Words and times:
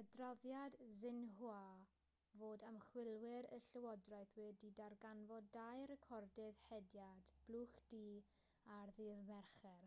adroddodd 0.00 0.76
xinhua 0.94 1.58
fod 2.38 2.62
ymchwilwyr 2.70 3.46
y 3.56 3.58
llywodraeth 3.66 4.34
wedi 4.40 4.70
darganfod 4.80 5.48
dau 5.58 5.84
recordydd 5.92 6.60
hediad 6.70 7.30
blwch 7.50 7.80
du 7.94 8.04
ar 8.80 8.94
ddydd 8.98 9.22
mercher 9.30 9.86